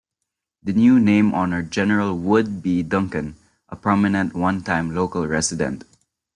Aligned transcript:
The 0.63 0.73
new 0.73 0.99
name 0.99 1.31
honored 1.35 1.69
General 1.69 2.17
Wood 2.17 2.63
B. 2.63 2.81
Duncan, 2.81 3.35
a 3.69 3.75
prominent 3.75 4.33
onetime 4.33 4.95
local 4.95 5.27
resident. 5.27 5.83